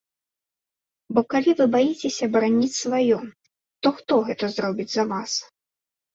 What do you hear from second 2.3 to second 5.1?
бараніць сваё, то хто гэта зробіць за